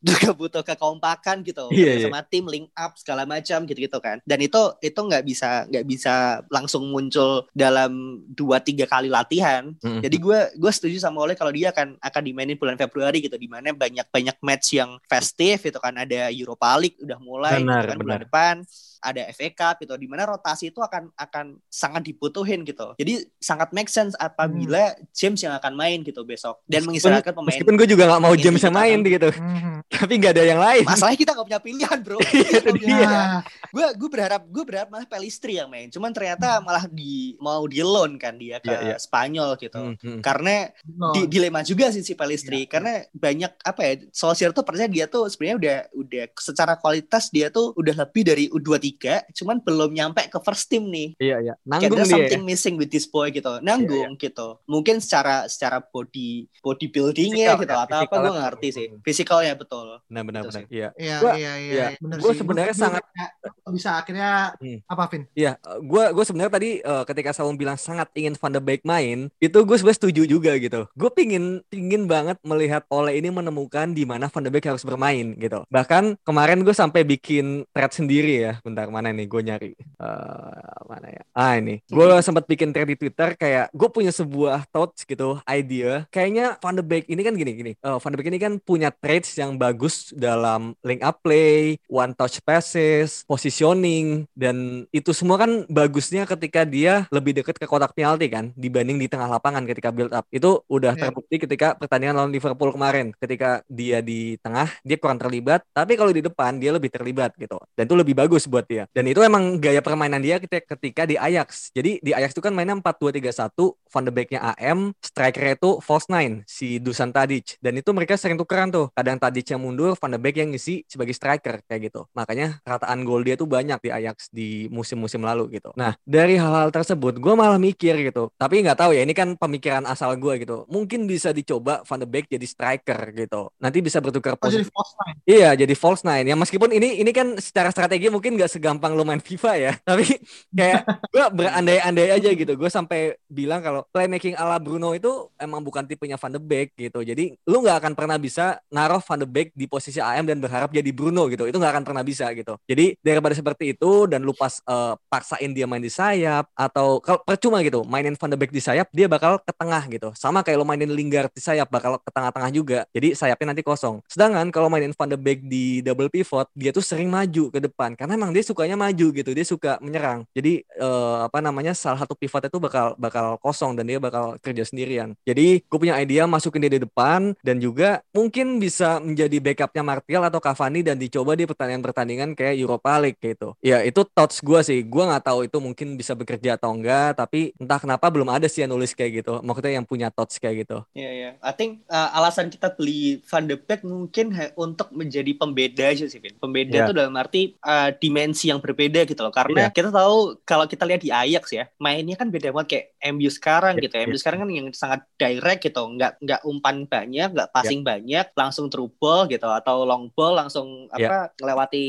[0.00, 2.08] juga butuh kekompakan gitu Iya, iya.
[2.08, 5.84] sama tim link up segala macam gitu gitu kan dan itu itu nggak bisa nggak
[5.84, 10.00] bisa langsung muncul dalam dua tiga kali latihan Mm-mm.
[10.00, 13.44] jadi gue gue setuju sama Oleh kalau dia akan akan dimainin bulan Februari gitu di
[13.44, 17.88] mana banyak banyak match yang festive gitu kan ada Europa League udah mulai Benar, gitu
[17.92, 18.24] kan bulan benar.
[18.24, 18.56] depan
[19.00, 23.70] ada FA Cup gitu di mana rotasi itu akan akan sangat dibutuhin gitu jadi sangat
[23.70, 27.88] make sense apabila James yang akan main gitu besok dan Meskipun- mengistirahatkan pemain Meskipun gue
[27.88, 29.08] juga nggak mau James yang main kan.
[29.10, 29.76] gitu, Mhm.
[29.98, 30.84] tapi nggak ada yang lain.
[30.84, 32.18] masalahnya kita nggak punya pilihan bro
[32.60, 33.02] Itu dia.
[33.02, 37.64] Nah, gue gue berharap gue berharap malah Pelistri yang main cuman ternyata malah di mau
[37.64, 38.96] di loan kan dia ke Iya, iya.
[38.96, 40.20] Spanyol gitu Hmm, hmm.
[40.20, 41.12] karena betul.
[41.12, 45.26] di, dilema juga sih si Pelistri karena banyak apa ya Solskjaer tuh percaya dia tuh
[45.26, 48.89] sebenarnya udah udah secara kualitas dia tuh udah lebih dari U23
[49.32, 52.02] cuman belum nyampe ke first team nih Iya iya, Kayak nanggung dia.
[52.02, 52.10] ya.
[52.10, 57.72] something missing with this boy gitu nanggung gitu mungkin secara secara body bodybuildingnya Fisikal gitu
[57.72, 60.60] ya, atau apa gue nggak ngerti sih fisikalnya betul Benar benar Gitu benar.
[60.60, 60.66] sih.
[60.72, 60.88] Iya.
[60.96, 61.86] Iya, iya, iya, iya.
[62.16, 62.38] Gua sih.
[62.40, 63.30] sebenarnya sangat- kayak
[63.68, 64.78] bisa akhirnya Hmm.
[64.84, 65.22] apa, Vin?
[65.32, 69.28] Iya, gue gue sebenarnya tadi eh, ketika Saung bilang sangat ingin Van de Beek main,
[69.36, 70.88] itu gue sebenarnya setuju juga gitu.
[70.92, 75.36] Gue pingin pingin banget melihat Ole ini menemukan di mana Van de Beek harus bermain
[75.36, 75.62] gitu.
[75.68, 78.52] Bahkan kemarin gue sampai bikin thread sendiri ya.
[78.60, 81.22] Bentar mana nih gue nyari Eh, mana ya?
[81.36, 86.08] Ah ini, gue sempat bikin thread di Twitter kayak gue punya sebuah thoughts gitu, idea.
[86.08, 87.72] Kayaknya Van de Beek ini kan gini gini.
[87.76, 92.16] Eh, Van de Beek ini kan punya traits yang bagus dalam link up play, one
[92.16, 98.30] touch passes, positioning dan itu semua kan bagusnya ketika dia lebih dekat ke kotak penalti
[98.30, 100.24] kan dibanding di tengah lapangan ketika build up.
[100.32, 101.10] Itu udah Iya.
[101.10, 103.10] terbukti ketika pertandingan lawan Liverpool kemarin.
[103.18, 107.58] Ketika dia di tengah dia kurang terlibat, tapi kalau di depan dia lebih terlibat gitu.
[107.74, 108.84] Dan itu lebih bagus buat dia.
[108.94, 111.74] Dan itu emang gaya permainan dia ketika, di Ajax.
[111.74, 116.46] Jadi di Ajax itu kan mainnya 4-2-3-1, Van de Beek-nya AM, striker itu false nine
[116.46, 117.58] si Dusan Tadic.
[117.58, 118.86] Dan itu mereka sering tukeran tuh.
[118.94, 122.06] Kadang Tadic yang mundur, Van de Beek yang ngisi sebagai striker kayak gitu.
[122.14, 125.74] Makanya rataan gol dia tuh banyak di Ajax di musim-musim lalu gitu.
[125.74, 128.30] Nah, dari hal-hal tersebut gue malah mikir gitu.
[128.38, 130.62] Tapi nggak tahu ya, ini kan pemikiran asal gue gitu.
[130.70, 133.50] Mungkin bisa dicoba Van de Beek jadi striker gitu.
[133.58, 134.70] Nanti bisa bertukar Oh, jadi posisi.
[134.70, 135.16] false nine.
[135.26, 136.26] Iya, jadi false nine.
[136.30, 139.72] Ya meskipun ini ini kan secara strategi mungkin nggak segampang lo main FIFA ya.
[139.88, 140.20] Tapi
[140.52, 142.52] kayak gue berandai-andai aja gitu.
[142.60, 147.00] Gue sampai bilang kalau playmaking ala Bruno itu emang bukan tipenya Van de Beek gitu.
[147.00, 150.68] Jadi lu nggak akan pernah bisa naruh Van de Beek di posisi AM dan berharap
[150.68, 151.48] jadi Bruno gitu.
[151.48, 152.60] Itu nggak akan pernah bisa gitu.
[152.68, 157.24] Jadi daripada seperti itu dan lu pas eh, paksain dia main di sayap atau kalau
[157.24, 160.12] percuma gitu mainin Van de Beek di sayap dia bakal ke tengah gitu.
[160.12, 162.78] Sama kayak lo mainin Lingard di sayap bakal ke tengah-tengah juga.
[162.92, 164.04] Jadi sayapnya nanti kosong.
[164.04, 167.96] Sedangkan kalau mainin Van de Beek di double pivot dia tuh sering maju ke depan
[167.96, 169.30] karena emang dia sukanya maju gitu.
[169.30, 170.26] Dia suka menyerang.
[170.34, 174.66] Jadi eh, apa namanya salah satu pivot itu bakal bakal kosong dan dia bakal kerja
[174.66, 175.14] sendirian.
[175.22, 180.22] Jadi gue punya ide masukin dia di depan dan juga mungkin bisa menjadi backupnya Martial
[180.26, 183.54] atau Cavani dan dicoba di pertandingan-pertandingan kayak Europa League gitu.
[183.62, 184.80] Ya itu thoughts gue sih.
[184.82, 187.14] Gue nggak tahu itu mungkin bisa bekerja atau enggak.
[187.20, 189.38] Tapi entah kenapa belum ada sih yang nulis kayak gitu.
[189.44, 190.82] Maksudnya yang punya thoughts kayak gitu.
[190.96, 191.30] Iya, iya.
[191.44, 196.18] I think uh, alasan kita beli Van de Beek mungkin untuk menjadi pembeda aja sih,
[196.18, 196.34] Vin.
[196.40, 196.84] Pembeda Iya.
[196.86, 199.32] itu dalam arti uh, dimensi yang berbeda gitu loh.
[199.32, 199.74] Karena Iya.
[199.74, 203.74] kita tahu kalau kita lihat di Ajax ya, mainnya kan beda banget kayak MU sekarang
[203.76, 203.94] Iya, gitu.
[204.06, 204.20] MU iya.
[204.20, 207.54] sekarang kan yang sangat direct gitu, nggak nggak umpan banyak, nggak Iya.
[207.54, 211.08] passing banyak, langsung through ball gitu atau long ball langsung Iya.
[211.08, 211.86] apa melewati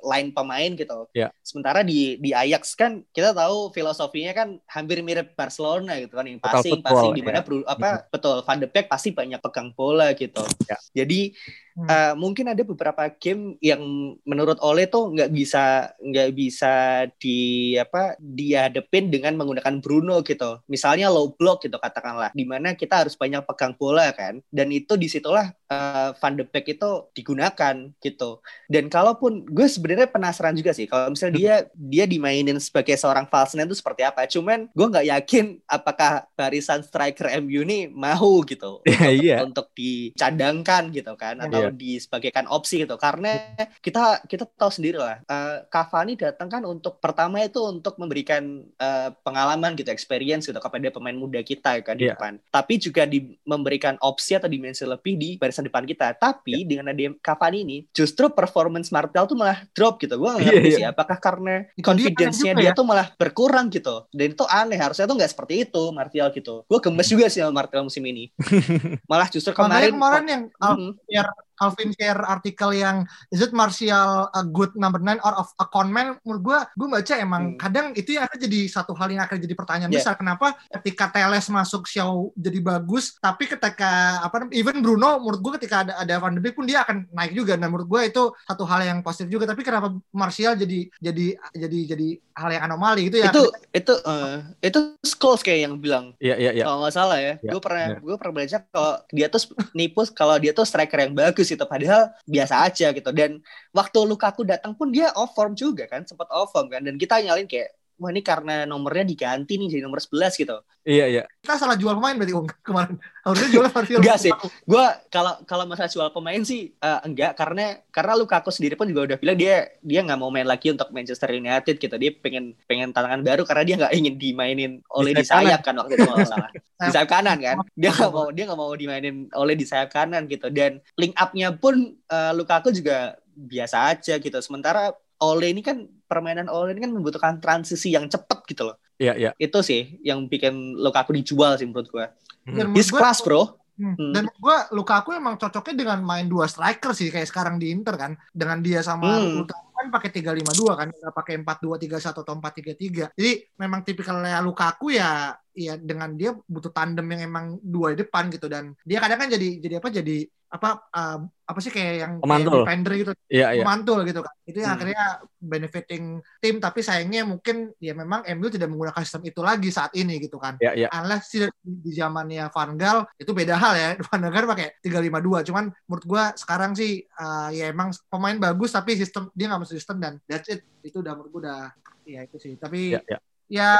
[0.00, 0.98] line pemain gitu.
[1.12, 1.28] Iya.
[1.42, 6.38] Sementara di di Ajax kan kita tahu filosofinya kan hampir mirip Barcelona gitu kan yang
[6.38, 7.44] passing football, passing di mana ya.
[7.44, 10.42] Bru- apa betul Van de Beek pasti banyak pegang bola gitu.
[10.64, 10.78] Ya.
[10.94, 11.34] Jadi
[11.72, 11.88] Hmm.
[11.88, 13.80] eh, mungkin ada beberapa game yang
[14.28, 16.72] menurut Ole tuh nggak bisa nggak bisa
[17.16, 20.60] di apa dihadepin dengan menggunakan Bruno gitu.
[20.68, 25.00] Misalnya low block gitu katakanlah, di mana kita harus banyak pegang bola kan, dan itu
[25.00, 28.30] di situlah eh, Van de Beek itu digunakan gitu.
[28.68, 33.56] Dan kalaupun gue sebenarnya penasaran juga sih kalau misalnya dia dia dimainin sebagai seorang false
[33.56, 34.28] nine itu seperti apa.
[34.28, 39.36] Cuman gue nggak yakin apakah barisan striker MU ini mau gitu Iya, iya.
[39.40, 41.70] untuk dicadangkan gitu kan atau Iya.
[41.72, 42.98] disebagaikan opsi gitu.
[42.98, 43.32] Karena
[43.80, 49.10] kita kita tahu sendiri lah eh, Cavani datang kan untuk pertama itu untuk memberikan eh,
[49.22, 52.18] pengalaman gitu, experience gitu kepada pemain muda kita kan di Iya.
[52.18, 52.42] depan.
[52.50, 56.14] Tapi juga di memberikan opsi atau dimensi lebih di barisan depan kita.
[56.14, 56.68] Tapi Iya.
[56.68, 60.14] dengan ada Cavani ini justru performance Martial tuh malah drop gitu.
[60.16, 60.76] Gue nggak Iya, ngerti iya.
[60.76, 62.74] sih apakah karena Dia confidence-nya juga dia ya.
[62.74, 64.06] tuh malah berkurang gitu.
[64.10, 66.54] Dan itu aneh, harusnya tuh nggak seperti itu Martial gitu.
[66.64, 68.28] Gue gemes juga sih sama Martial musim ini.
[69.10, 70.90] Malah justru Makanya kemarin kemarin yang Mhm.
[71.04, 71.26] biar
[71.62, 76.18] Alvin share artikel yang is it Martial a good number nine or of a conman
[76.26, 77.58] menurut gue gue baca emang hmm.
[77.62, 80.02] kadang itu yang akan jadi satu hal yang akan jadi pertanyaan yeah.
[80.02, 85.52] besar kenapa ketika Teles masuk show jadi bagus tapi ketika apa even Bruno menurut gue
[85.62, 88.22] ketika ada ada Van de Beek pun dia akan naik juga dan menurut gue itu
[88.48, 93.12] satu hal yang positif juga tapi kenapa Martial jadi jadi jadi jadi hal yang anomali
[93.12, 93.44] gitu ya itu
[93.76, 97.52] itu uh, itu Scholes kayak yang bilang iya iya iya kalau nggak salah ya yeah.
[97.52, 98.00] gue pernah yeah.
[98.00, 99.40] gue pernah baca kalau dia tuh
[99.76, 103.10] nipu kalau dia tuh striker yang bagus itu padahal biasa aja gitu.
[103.12, 103.40] Dan
[103.76, 106.82] waktu Lukaku datang pun dia off form juga kan sempat off form kan.
[106.86, 107.70] Dan kita nyalin kayak
[108.02, 110.58] wah ini karena nomornya diganti nih jadi nomor 11 gitu.
[110.82, 111.22] Iya, iya.
[111.38, 112.98] Kita salah jual pemain berarti Ung kemarin.
[113.22, 114.02] Harusnya jual Martial.
[114.02, 114.32] enggak sih.
[114.66, 119.14] Gua kalau kalau masalah jual pemain sih uh, enggak karena karena Lukaku sendiri pun juga
[119.14, 121.94] udah bilang dia dia nggak mau main lagi untuk Manchester United gitu.
[121.94, 125.78] Dia pengen pengen tantangan baru karena dia nggak ingin dimainin oleh di, di sayap kan
[125.78, 126.50] waktu itu kalau salah.
[126.50, 127.56] di sayap kanan kan.
[127.78, 131.54] Dia nggak mau dia nggak mau dimainin oleh di sayap kanan gitu dan link up-nya
[131.54, 134.38] pun uh, Lukaku juga biasa aja gitu.
[134.42, 134.90] Sementara
[135.22, 138.76] Ole ini kan permainan Ole ini kan membutuhkan transisi yang cepat gitu loh.
[138.98, 139.30] Iya, iya.
[139.38, 142.06] Itu sih yang bikin Lukaku dijual sih menurut gue.
[142.50, 142.74] Hmm.
[142.74, 143.62] His class, bro.
[143.78, 143.94] Hmm.
[143.96, 144.12] hmm.
[144.12, 148.12] Dan gue Lukaku emang cocoknya dengan main dua striker sih kayak sekarang di Inter kan.
[148.34, 149.46] Dengan dia sama hmm.
[149.72, 152.74] kan pakai tiga lima dua kan, nggak pakai empat dua tiga satu atau empat tiga
[152.74, 153.04] tiga.
[153.14, 158.32] Jadi memang tipikalnya Lukaku ya ya dengan dia butuh tandem yang emang dua di depan
[158.32, 162.12] gitu dan dia kadang kan jadi jadi apa jadi apa uh, apa sih kayak yang
[162.20, 162.52] pemantul.
[162.52, 163.64] kayak defender gitu iya, iya.
[163.64, 164.76] pemantul gitu kan itu yang hmm.
[164.76, 165.04] akhirnya
[165.40, 166.04] benefiting
[166.44, 170.36] tim tapi sayangnya mungkin ya memang MU tidak menggunakan sistem itu lagi saat ini gitu
[170.36, 170.88] kan iya, iya.
[170.92, 175.64] unless di, di zamannya Van Gaal itu beda hal ya Van Gaal pakai 352 cuman
[175.88, 179.96] menurut gua sekarang sih uh, ya emang pemain bagus tapi sistem dia nggak masuk sistem
[180.04, 181.60] dan that's it itu udah menurut gua udah
[182.04, 183.18] ya itu sih tapi iya, iya.
[183.48, 183.70] ya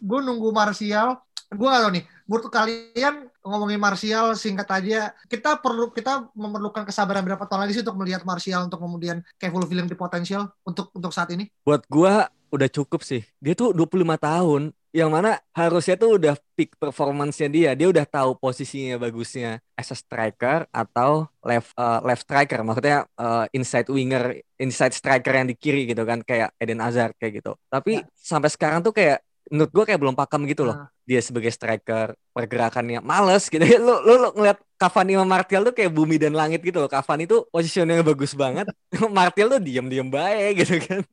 [0.00, 1.18] gue nunggu Martial
[1.52, 2.04] gue gak tau nih.
[2.24, 7.82] Menurut kalian ngomongin Martial singkat aja kita perlu kita memerlukan kesabaran berapa tahun lagi sih
[7.84, 11.50] untuk melihat Martial untuk kemudian kayak fulfilling di potensial untuk untuk saat ini?
[11.66, 12.12] Buat gue
[12.52, 13.24] udah cukup sih.
[13.40, 14.62] Dia tuh 25 tahun
[14.92, 17.70] yang mana harusnya tuh udah peak performance-nya dia.
[17.72, 22.60] Dia udah tahu posisinya bagusnya as a striker atau left uh, left striker.
[22.60, 27.40] Maksudnya uh, inside winger inside striker yang di kiri gitu kan kayak Eden Hazard kayak
[27.40, 27.56] gitu.
[27.72, 28.06] Tapi ya.
[28.12, 30.76] sampai sekarang tuh kayak menurut gue kayak belum pakem gitu loh.
[31.02, 33.60] Dia sebagai striker pergerakannya males gitu.
[33.86, 36.90] lu, lu, lu ngeliat Cavani sama Martial tuh kayak bumi dan langit gitu loh.
[36.90, 38.66] Cavani tuh positionnya bagus banget.
[39.14, 41.06] Martial tuh diem-diem baik gitu kan.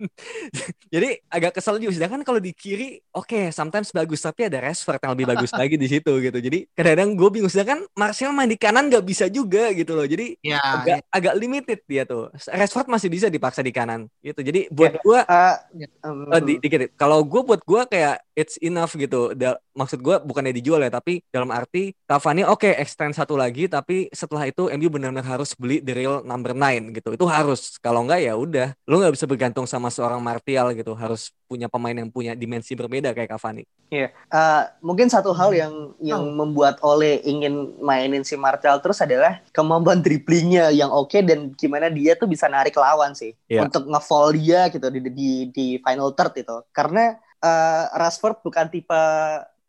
[0.89, 1.93] Jadi agak kesel juga.
[1.93, 4.25] Sedangkan kalau di kiri, oke, okay, sometimes bagus.
[4.25, 6.37] Tapi ada Rashford yang lebih bagus lagi di situ gitu.
[6.41, 7.51] Jadi kadang-kadang gue bingung.
[7.53, 10.07] Sedangkan Martial main di kanan gak bisa juga gitu loh.
[10.09, 11.13] Jadi ya, agak, ya.
[11.13, 12.33] agak limited dia tuh.
[12.49, 14.41] Rashford masih bisa dipaksa di kanan gitu.
[14.41, 15.55] Jadi buat ya, gue, uh,
[16.09, 16.97] uh, di, dikit.
[16.97, 19.37] Kalau gue buat gue kayak it's enough gitu.
[19.79, 24.11] Maksud gue bukannya dijual ya, tapi dalam arti Cavani oke okay, extend satu lagi tapi
[24.11, 28.27] setelah itu MU benar-benar harus beli the real number nine gitu itu harus kalau enggak
[28.27, 32.37] ya udah lu nggak bisa bergantung sama seorang Martial gitu harus punya pemain yang punya
[32.37, 33.65] dimensi berbeda kayak Cavani.
[33.89, 34.29] Iya, yeah.
[34.29, 36.37] uh, mungkin satu hal yang yang oh.
[36.37, 41.89] membuat Ole ingin mainin si Martial terus adalah kemampuan dribblingnya yang oke okay dan gimana
[41.89, 43.65] dia tuh bisa narik lawan sih yeah.
[43.65, 46.57] untuk ngevoll dia gitu di, di di final third itu.
[46.69, 49.01] Karena uh, Rashford bukan tipe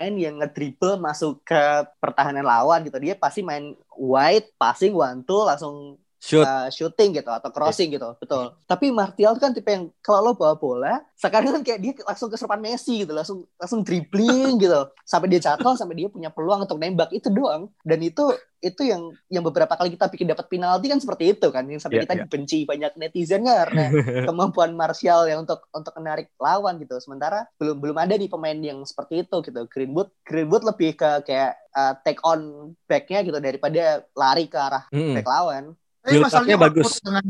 [0.00, 1.60] main yang ngedribble masuk ke
[2.00, 2.96] pertahanan lawan gitu.
[2.96, 6.44] Dia pasti main wide, passing one two langsung Shoot.
[6.44, 7.96] Uh, shooting gitu atau crossing yeah.
[7.96, 11.92] gitu betul tapi Martial kan tipe yang kalau lo bawa bola sekarang kan kayak dia
[12.04, 16.68] langsung keserpan Messi gitu langsung langsung dribbling gitu sampai dia jatuh sampai dia punya peluang
[16.68, 20.92] untuk nembak itu doang dan itu itu yang yang beberapa kali kita bikin dapat penalti
[20.92, 22.24] kan seperti itu kan yang sampai yeah, kita yeah.
[22.28, 23.85] dibenci banyak netizen kan karena
[24.28, 28.85] kemampuan Martial yang untuk untuk menarik lawan gitu sementara belum belum ada nih pemain yang
[28.85, 34.44] seperti itu gitu Greenwood Greenwood lebih ke kayak uh, take on backnya gitu daripada lari
[34.46, 35.16] ke arah mm.
[35.16, 35.64] back lawan
[36.00, 36.96] tapi masalahnya bagus.
[37.04, 37.24] Dengan,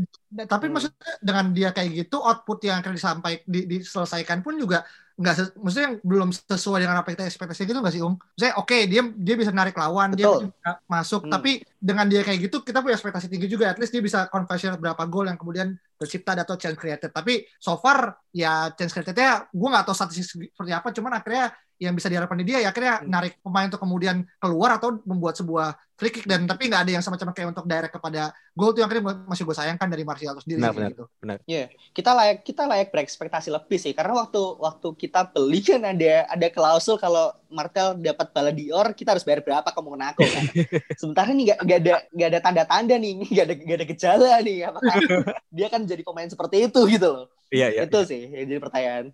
[0.47, 0.73] tapi hmm.
[0.73, 4.87] maksudnya dengan dia kayak gitu output yang akan disampaikan di, diselesaikan pun juga
[5.21, 8.17] nggak maksudnya yang belum sesuai dengan apa kita ekspektasi gitu nggak sih Um?
[8.33, 10.49] Saya oke okay, dia dia bisa narik lawan Betul.
[10.49, 11.31] dia bisa masuk hmm.
[11.35, 14.73] tapi dengan dia kayak gitu kita punya ekspektasi tinggi juga at least dia bisa conversion
[14.81, 19.67] berapa gol yang kemudian tercipta atau chance created tapi so far ya chance creatednya gue
[19.69, 23.09] nggak tahu statistik seperti apa cuman akhirnya yang bisa diharapkan di dia ya akhirnya hmm.
[23.09, 27.03] narik pemain untuk kemudian keluar atau membuat sebuah free kick dan tapi nggak ada yang
[27.05, 30.61] sama-sama kayak untuk direct kepada gol itu yang akhirnya masih gue sayangkan dari Martial sendiri
[30.61, 31.05] benar, benar, gitu.
[31.21, 31.37] Benar.
[31.45, 31.67] Iya, yeah.
[31.93, 36.47] kita layak kita layak berekspektasi lebih sih karena waktu waktu kita beli kan ada ada
[36.49, 40.45] klausul kalau Martial dapat Ballon d'Or kita harus bayar berapa ke Monaco kan.
[41.01, 44.95] Sementara nih nggak ada nggak ada tanda-tanda nih, nggak ada nggak ada gejala nih apakah
[45.57, 47.25] dia kan jadi pemain seperti itu gitu loh.
[47.51, 47.81] Iya, iya.
[47.83, 49.05] Itu sih yang jadi pertanyaan.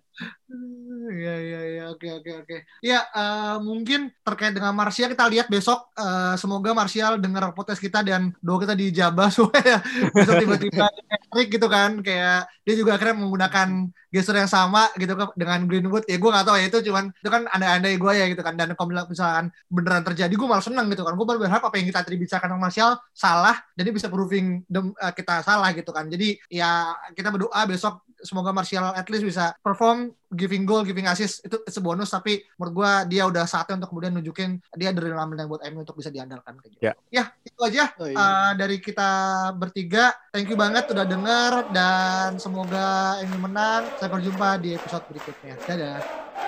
[1.18, 2.56] Iya iya iya oke oke oke.
[2.86, 7.98] Ya eh, mungkin terkait dengan Martial kita lihat besok eh, semoga Martial dengar podcast kita
[8.06, 9.82] dan doa kita dijabah supaya
[10.14, 13.68] besok tiba-tiba Patrick gitu kan kayak dia juga akhirnya menggunakan
[14.08, 16.04] gestur yang sama gitu kan dengan Greenwood.
[16.08, 18.54] Ya gue gak tahu ya itu cuman itu kan andai-andai gue ya gitu kan.
[18.56, 21.14] Dan kalau misalkan beneran terjadi gue malah seneng gitu kan.
[21.14, 25.12] Gue berharap apa yang kita tadi bicarakan sama Martial salah jadi bisa proving dem- eh,
[25.14, 26.08] kita salah gitu kan.
[26.08, 31.40] Jadi ya kita berdoa besok semoga Martial at least bisa perform giving goal, giving assist
[31.44, 35.48] itu itu bonus tapi menurut gua dia udah saatnya untuk kemudian nunjukin dia dari yang
[35.48, 36.82] buat MU untuk bisa diandalkan kayak gitu.
[36.84, 36.92] Ya.
[37.08, 38.16] Ya, itu aja Oh, iya.
[38.16, 39.10] uh, dari kita
[39.56, 40.12] bertiga.
[40.30, 43.88] Thank you banget udah denger dan semoga MU menang.
[43.96, 45.54] Sampai berjumpa di episode berikutnya.
[45.64, 46.47] Dadah.